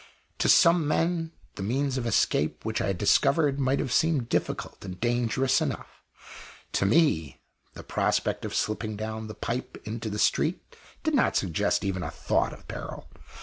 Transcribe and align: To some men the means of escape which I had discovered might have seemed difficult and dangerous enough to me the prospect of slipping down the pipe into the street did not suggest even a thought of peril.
To 0.39 0.49
some 0.49 0.87
men 0.87 1.31
the 1.53 1.61
means 1.61 1.95
of 1.95 2.07
escape 2.07 2.65
which 2.65 2.81
I 2.81 2.87
had 2.87 2.97
discovered 2.97 3.59
might 3.59 3.77
have 3.77 3.91
seemed 3.93 4.29
difficult 4.29 4.83
and 4.83 4.99
dangerous 4.99 5.61
enough 5.61 6.01
to 6.71 6.87
me 6.87 7.39
the 7.75 7.83
prospect 7.83 8.43
of 8.43 8.55
slipping 8.55 8.95
down 8.95 9.27
the 9.27 9.35
pipe 9.35 9.79
into 9.85 10.09
the 10.09 10.17
street 10.17 10.59
did 11.03 11.13
not 11.13 11.35
suggest 11.35 11.85
even 11.85 12.01
a 12.01 12.09
thought 12.09 12.51
of 12.51 12.67
peril. 12.67 13.09